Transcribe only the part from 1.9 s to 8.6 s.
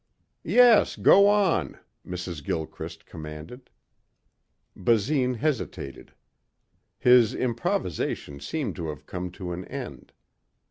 Mrs. Gilchrist commanded. Basine hesitated. His improvisation